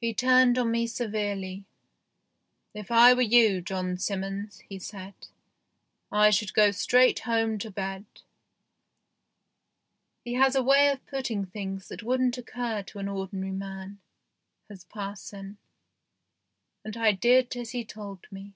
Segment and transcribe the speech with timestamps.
[0.00, 1.64] He turned on me severely."
[2.80, 5.14] If I were you, John Simmons," he said,"
[6.22, 8.04] I should go straight home to bed."
[10.24, 13.98] He has a way of putting things that wouldn't occur to an ordinary man,
[14.68, 15.58] has parson,
[16.84, 18.52] and I did as he told me.